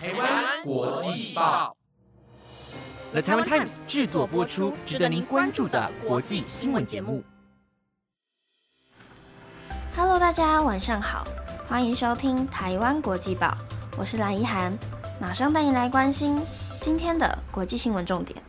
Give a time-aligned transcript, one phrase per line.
[0.00, 1.76] 台湾国际报
[3.10, 7.20] ，The Taiwan Times 制作播出，值得您关注的国际新闻节目。
[9.96, 11.24] Hello，大家晚上好，
[11.66, 13.52] 欢迎收听台湾国际报，
[13.98, 14.72] 我是蓝怡涵，
[15.20, 16.40] 马上带你来关心
[16.80, 18.40] 今天的国际新闻重点。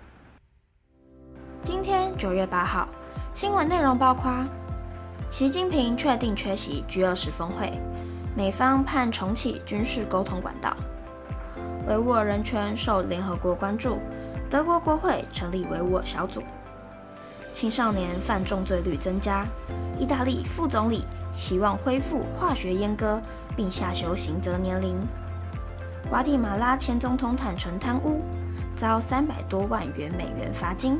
[1.63, 2.88] 今天九月八号，
[3.34, 4.31] 新闻内容包括：
[5.31, 7.71] 习近平确定缺席 G 二十峰会，
[8.36, 10.77] 美方盼重启军事沟通管道。
[11.88, 13.97] 维吾尔人权受联合国关注，
[14.50, 16.43] 德国国会成立维吾尔小组。
[17.52, 19.46] 青少年犯重罪率增加，
[19.97, 23.19] 意大利副总理希望恢复化学阉割，
[23.55, 24.96] 并下修刑责年龄。
[26.10, 28.21] 瓜地马拉前总统坦承贪污，
[28.75, 31.00] 遭三百多万元美元罚金。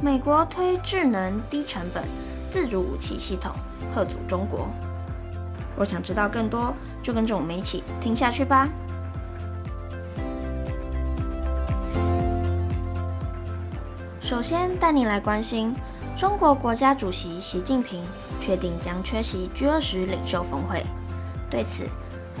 [0.00, 2.04] 美国推智能低成本
[2.50, 3.52] 自主武器系统，
[3.92, 4.68] 贺阻中国。
[5.76, 8.68] 若想知道更多，就跟着我们一起听下去吧。
[14.24, 15.74] 首先带你来关心，
[16.16, 18.02] 中国国家主席习近平
[18.40, 20.82] 确定将缺席 G20 领袖峰会。
[21.50, 21.84] 对此，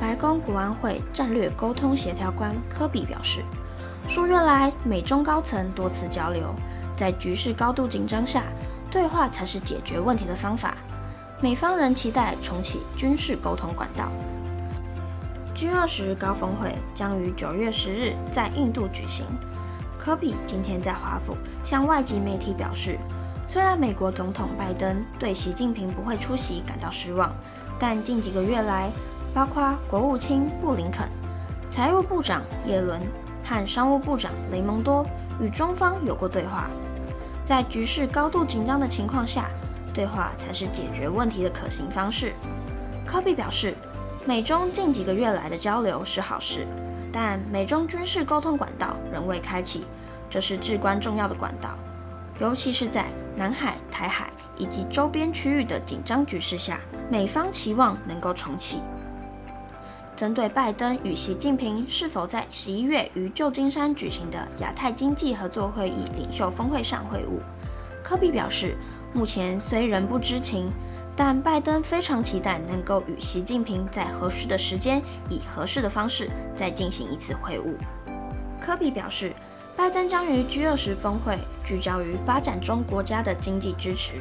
[0.00, 3.44] 白宫国安会战略沟通协调官科比表示，
[4.08, 6.54] 数月来美中高层多次交流，
[6.96, 8.44] 在局势高度紧张下，
[8.90, 10.78] 对话才是解决问题的方法。
[11.42, 14.10] 美方仍期待重启军事沟通管道。
[15.54, 19.26] G20 高峰会将于九月十日在印度举行。
[20.04, 22.98] 科比今天在华府向外籍媒体表示，
[23.48, 27.34] 虽然美国总统拜登对习近平不会出席感到失望，
[27.78, 28.90] 但近几个月来，
[29.32, 31.08] 包括国务卿布林肯、
[31.70, 33.00] 财务部长耶伦
[33.42, 35.06] 和商务部长雷蒙多
[35.40, 36.68] 与中方有过对话。
[37.42, 39.48] 在局势高度紧张的情况下，
[39.94, 42.34] 对话才是解决问题的可行方式。
[43.06, 43.74] 科比表示，
[44.26, 46.66] 美中近几个月来的交流是好事。
[47.16, 49.84] 但美中军事沟通管道仍未开启，
[50.28, 51.78] 这是至关重要的管道，
[52.40, 58.80] 尤其是在南海、台海以及周边区域的紧张局势下，美方期望能够重启。
[60.16, 67.38] 针对拜登与习近平是否在十一月于旧金山举行的亚太经济合作会议领袖峰会上会晤，
[68.02, 68.76] 科比表示，
[69.12, 70.72] 目前虽仍不知情。
[71.16, 77.74] 但拜登非常期待能够与习近平在合适的时间，以合适的方式再进行一次会晤。
[78.60, 79.32] 科比表示，
[79.76, 84.14] 拜登将于 G20 峰会聚焦于发展中国家的经济支持，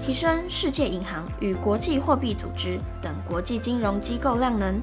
[0.00, 4.80] 提升世界银行与国际货币组织等国际金融机构量能。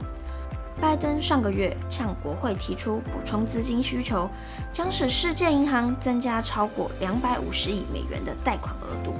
[0.80, 4.30] 拜登上个月向国会提出补充资金需求，
[4.74, 9.14] 将使世界银行增加超过两百五十亿美元的贷款额度。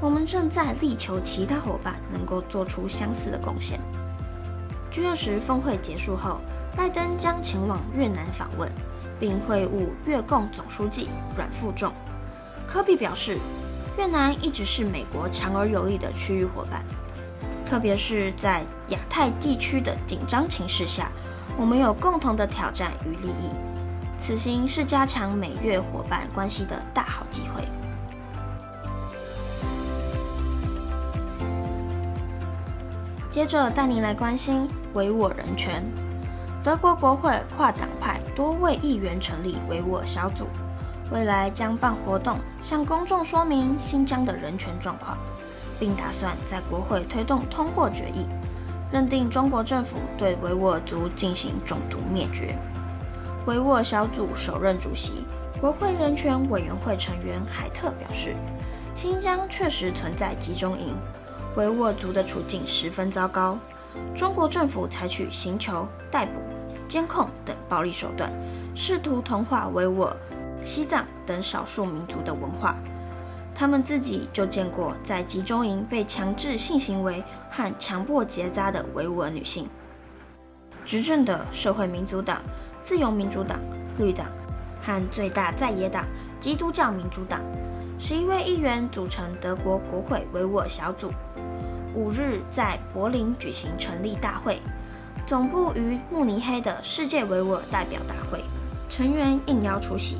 [0.00, 3.78] 我们正在力求其他伙伴能够做出相似的贡献。
[4.90, 6.40] G20 峰会结束后，
[6.74, 8.70] 拜登将前往越南访问，
[9.18, 11.92] 并会晤越共总书记阮富仲。
[12.66, 13.38] 科比表示，
[13.98, 16.82] 越南一直是美国强而有力的区域伙伴，
[17.66, 21.12] 特别是在亚太地区的紧张情势下，
[21.58, 23.50] 我们有共同的挑战与利益。
[24.18, 27.64] 此行是加强美越伙伴关系的大好机会。
[33.30, 35.84] 接着带您来关心维吾尔人权。
[36.64, 40.48] 德国国会跨党派多位议员成立维吾尔小组，
[41.12, 45.16] 未来将办活动向公众说明新疆的人权状况，
[45.78, 48.26] 并打算在国会推动通过决议，
[48.90, 52.58] 认定中国政府对维吾尔族进行种族灭绝。
[53.46, 55.24] 维吾尔小组首任主席、
[55.60, 58.34] 国会人权委员会成员海特表示，
[58.92, 60.96] 新疆确实存在集中营。
[61.56, 63.58] 维吾尔族的处境十分糟糕，
[64.14, 66.32] 中国政府采取刑求、逮捕、
[66.88, 68.32] 监控等暴力手段，
[68.74, 70.16] 试图同化维吾尔、
[70.64, 72.76] 西藏等少数民族的文化。
[73.52, 79.68] 他们自己就见过在集中营被强制性行为和强迫结扎的维吾尔女性。
[80.86, 82.40] 执政的社会民主党、
[82.82, 83.58] 自由民主党、
[83.98, 84.26] 绿党
[84.80, 86.06] 和最大在野党
[86.38, 87.40] 基督教民主党。
[88.02, 91.12] 十一位议员组成德国国会维吾尔小组，
[91.94, 94.58] 五日在柏林举行成立大会，
[95.26, 98.42] 总部于慕尼黑的世界维吾尔代表大会，
[98.88, 100.16] 成员应邀出席。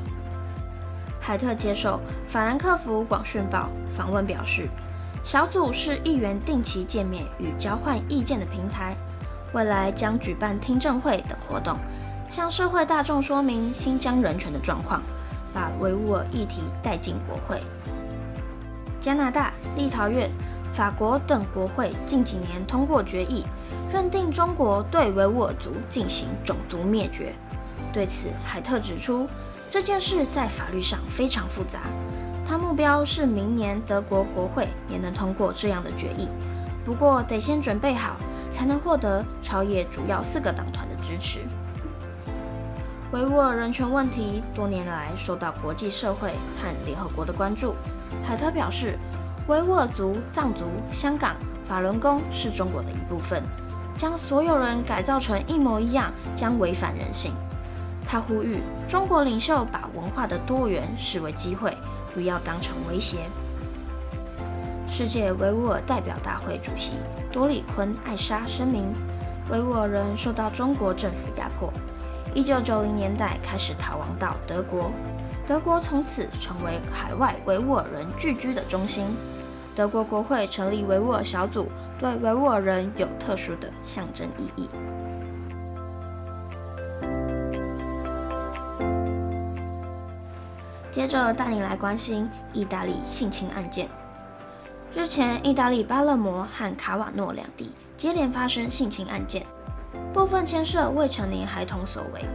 [1.19, 1.99] 海特接受
[2.29, 3.67] 法兰克福广讯报
[3.97, 4.69] 访问表示，
[5.23, 8.95] 小组是议员定期见面与交换意见的平台，
[9.53, 11.79] 未来将举办听证会等活动，
[12.29, 15.01] 向社会大众说明新疆人权的状况。
[15.53, 17.61] 把维吾尔议题带进国会。
[18.99, 20.29] 加拿大、立陶宛、
[20.73, 23.45] 法国等国会近几年通过决议，
[23.91, 27.33] 认定中国对维吾尔族进行种族灭绝。
[27.91, 29.27] 对此，海特指出，
[29.69, 31.79] 这件事在法律上非常复杂。
[32.47, 36.27] 他目标是明年德国国会也能通过这样的决议，
[36.85, 38.17] 不过得先准备好，
[38.49, 41.39] 才能获得朝野主要四个党团的支持。
[43.11, 47.75] 维吾尔人权问题多年来受到国际社会和联合国的关注。
[48.23, 48.97] 海特表示，
[49.47, 50.63] 维吾尔族、藏族、
[50.93, 51.35] 香港、
[51.65, 53.43] 法轮功是中国的一部分，
[53.97, 57.33] 将所有人改造成一模一样将违反人性。
[58.07, 61.75] 他呼吁中国领袖把文化的多元视为机会。
[62.13, 63.19] 不要当成威胁。
[64.85, 66.95] 世界维吾尔代表大会主席
[67.31, 68.93] 多里坤艾莎声明，
[69.49, 71.71] 维吾尔人受到中国政府压迫。
[72.33, 74.89] 一九九零年代开始逃亡到德国，
[75.45, 79.05] 德国从此成为海外维吾尔人聚居的中心。
[79.75, 81.69] 德国国会成立维吾尔小组，
[81.99, 84.69] 对维吾尔人有特殊的象征意义。
[90.89, 93.89] 接着带你来关心意大利性侵案件。
[94.93, 99.45] 日前，意大利巴勒摩和卡瓦诺两地接连发生性侵案件，
[100.13, 102.25] 部分牵涉未成年孩童所为。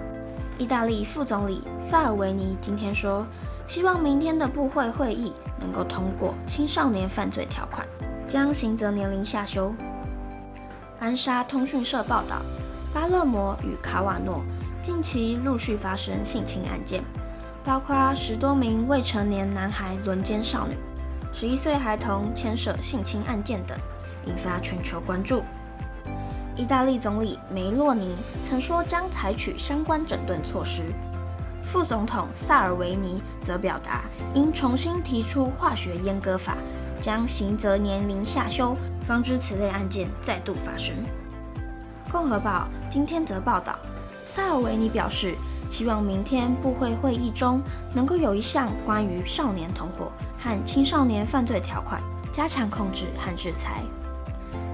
[0.58, 3.26] 意大利副总理萨尔维尼今天说，
[3.66, 7.86] 希望明天的部会会议能够通过青少年犯罪条款，
[8.26, 9.74] 将刑责年龄下修。
[10.98, 12.40] 安莎通讯社报道，
[12.94, 14.42] 巴勒摩与卡瓦诺
[14.80, 17.04] 近期陆续发生性侵案件。
[17.62, 20.76] 包括十多名未成年男孩轮奸少女、
[21.32, 23.76] 十一岁孩童牵涉性侵案件等，
[24.24, 25.42] 引发全球关注。
[26.56, 30.82] 意大利总理梅洛尼曾说将采取相关整顿措施，
[31.62, 34.04] 副总统萨尔维尼则表达
[34.34, 36.56] 应重新提出化学阉割法，
[37.00, 38.74] 将刑责年龄下修，
[39.06, 40.96] 防止此类案件再度发生。
[42.10, 43.78] 共和报今天则报道，
[44.24, 45.36] 萨尔维尼表示。
[45.68, 47.60] 希望明天部会会议中
[47.92, 52.00] 能够有一项关于少年同伙和青少年犯罪条款，
[52.32, 53.82] 加强控制和制裁。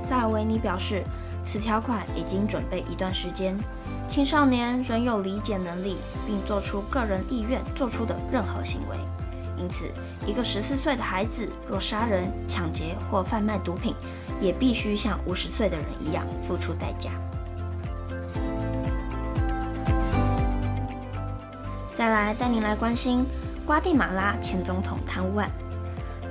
[0.04, 1.02] 萨尔维尼表示，
[1.42, 3.58] 此条款已经准备一段时间。
[4.08, 5.96] 青少年仍有理解能力，
[6.26, 8.96] 并做出个人意愿做出的任何行为。
[9.58, 9.86] 因此，
[10.26, 13.94] 一个十四岁的孩子若杀人、抢劫或贩卖毒品，
[14.40, 17.10] 也必须像五十岁的人一样付出代价。
[21.94, 23.24] 再来带您来关心
[23.64, 25.50] 瓜地马拉前总统贪污案。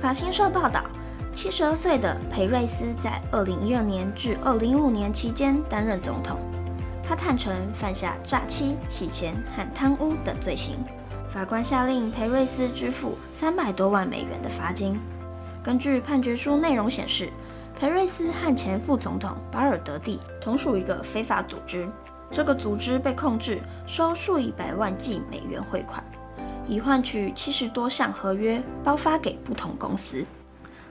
[0.00, 0.84] 法新社报道，
[1.34, 6.38] 七十二岁的裴瑞斯在二零一二年至二零一五年期间担任总统。
[7.02, 10.76] 他坦承犯下诈欺、洗钱和贪污等罪行。
[11.28, 15.00] 法官下令裴瑞斯支付三百多万美元的罚金。
[15.62, 17.30] 根据判决书内容显示，
[17.78, 21.88] 裴瑞斯和前副总统巴尔德蒂同属一个非法组织。
[22.30, 26.04] 这个组织被控制收数以百万计美元汇款，
[26.68, 30.24] 以换取七十多项合约包发给不同公司。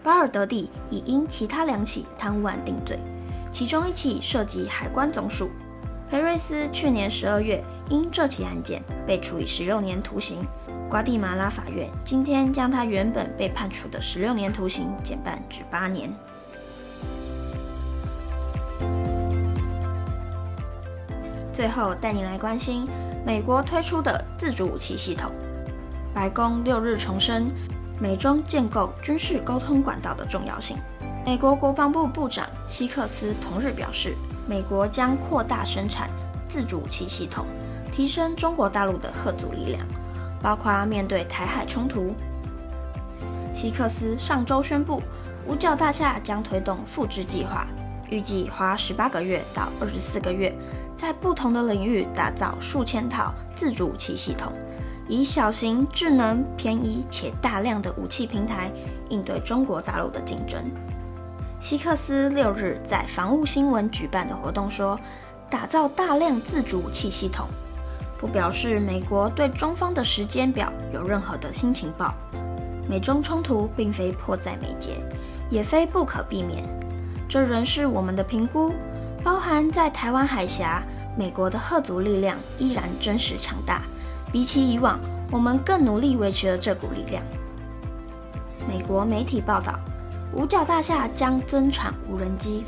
[0.03, 2.98] 巴尔德蒂已因其他两起贪污案定罪，
[3.51, 5.51] 其中一起涉及海关总署。
[6.09, 10.45] 裴瑞斯去年十二月因这起案件被处以十六年徒刑。
[10.89, 16.12] 瓜地马拉法院今天将他原本被判处的十六年徒刑减半至八年。
[21.54, 22.86] 最后带你来关心
[23.25, 25.31] 美国推出的自主武器系统。
[26.14, 27.49] 白宫六日重申
[28.01, 30.75] 美中建构军事沟通管道的重要性。
[31.23, 34.15] 美国国防部部长希克斯同日表示，
[34.47, 36.09] 美国将扩大生产
[36.43, 37.45] 自主武器系统，
[37.91, 39.85] 提升中国大陆的核阻力量，
[40.41, 42.15] 包括面对台海冲突。
[43.53, 44.99] 希克斯上周宣布，
[45.45, 47.67] 五角大厦将推动复制计划，
[48.09, 50.51] 预计花十八个月到二十四个月。
[50.97, 54.53] 在不同的领域打造数千套自主武器系统，
[55.11, 58.71] 以小型、智能、便宜且大量的武器平台
[59.09, 60.63] 应对中国大陆的竞争。
[61.59, 64.97] 希克斯六日在防务新闻举办的活动说，
[65.49, 67.49] 打造大量自主武器系统，
[68.18, 72.13] 不表示美国对中方的时间表有任何的新情报。
[72.87, 74.91] 美中冲突并非迫在眉睫，
[75.49, 76.63] 也非不可避免，
[77.27, 78.71] 这仍是我们的评估。
[79.21, 80.81] 包含在台湾海峡，
[81.18, 83.81] 美国的核族力量依然真实强大。
[84.31, 87.21] 比起以往，我们更努力维持了这股力量。
[88.68, 89.80] 美国媒体报道，
[90.33, 92.64] 五角大厦将增产无人机。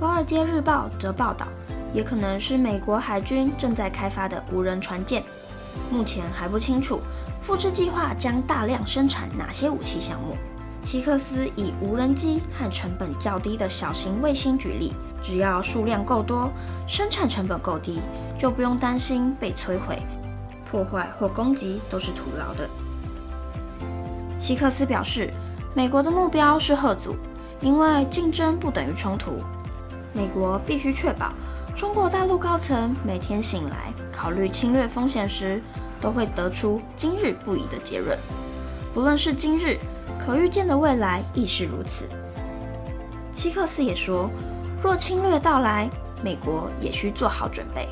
[0.00, 1.46] 华尔街日报则报道，
[1.92, 5.22] 也可能是美国海军正在开发的无人船舰。
[5.90, 7.00] 目前还不清楚，
[7.42, 10.36] 复制计划将大量生产哪些武器项目。
[10.82, 14.92] 希克斯以无人机和成本较低的小型卫星举例，
[15.22, 16.50] 只要数量够多，
[16.86, 18.00] 生产成本够低，
[18.38, 20.02] 就不用担心被摧毁、
[20.74, 22.68] 破坏或攻击都是徒劳的。
[24.40, 25.32] 希克斯表示，
[25.72, 27.14] 美国的目标是贺组，
[27.60, 29.38] 因为竞争不等于冲突。
[30.12, 31.32] 美国必须确保
[31.76, 35.62] 中国大陆高层每天醒来考虑侵略风险时，
[36.00, 38.18] 都会得出今日不疑的结论。
[38.92, 39.78] 不论是今日，
[40.18, 42.08] 可预见的未来亦是如此。
[43.32, 44.28] 希克斯也说，
[44.82, 45.88] 若侵略到来，
[46.20, 47.88] 美国也需做好准备，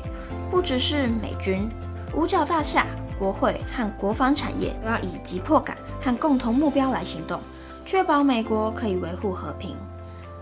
[0.51, 1.69] 不只是美军、
[2.15, 2.85] 五角大厦、
[3.17, 7.39] 国会和国防产业都要以急迫感和共同目标来行动，
[7.85, 9.75] 确保美国可以维护和平。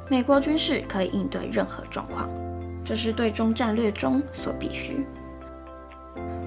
[0.10, 2.30] 美国军事可以应对任何状况，
[2.84, 5.06] 这是对中战略中所必须。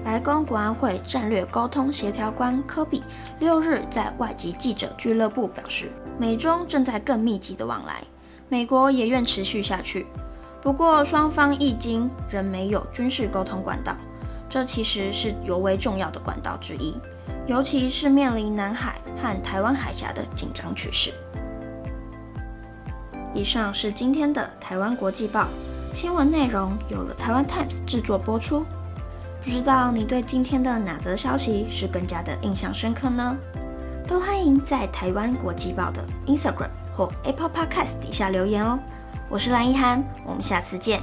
[0.03, 3.03] 白宫国安会战略沟通协调官科比
[3.39, 8.03] 六日在外籍记者俱乐部表示，美中正在更密集的往来，
[8.47, 10.05] 美国也愿持续下去。
[10.61, 13.95] 不过，双方迄今仍没有军事沟通管道，
[14.55, 16.97] 这其实是尤为重要的管道之一，
[17.45, 21.13] 尤其是面临南海和台湾海峡的紧张趋势。
[23.33, 25.49] 以上是今天的台湾国际报
[25.93, 28.65] 新闻内容，由了台湾 Times 制作播出。
[29.43, 33.37] 不知道你对今天的哪则消息是更加的印象深刻呢？
[34.07, 38.79] 都欢迎在台湾国际报的 Instagram 或 Apple Podcast 底下留言哦。
[39.27, 41.01] 我是蓝一涵，我们下次见。